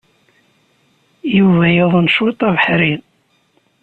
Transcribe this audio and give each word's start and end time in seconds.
Yuba 1.37 1.65
yuḍen 1.75 2.11
cwiṭ 2.15 2.39
abeḥri. 2.47 2.93